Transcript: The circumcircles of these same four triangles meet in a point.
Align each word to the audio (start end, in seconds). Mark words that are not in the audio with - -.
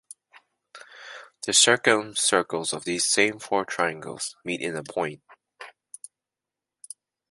The 1.45 1.51
circumcircles 1.53 2.73
of 2.73 2.85
these 2.85 3.05
same 3.07 3.37
four 3.37 3.65
triangles 3.65 4.35
meet 4.43 4.59
in 4.59 4.75
a 4.75 4.81
point. 4.81 5.21